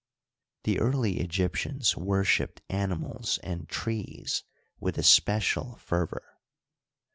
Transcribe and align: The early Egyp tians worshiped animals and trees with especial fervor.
The 0.63 0.79
early 0.79 1.17
Egyp 1.17 1.49
tians 1.51 1.95
worshiped 1.95 2.63
animals 2.69 3.37
and 3.43 3.69
trees 3.69 4.43
with 4.79 4.97
especial 4.97 5.75
fervor. 5.75 6.39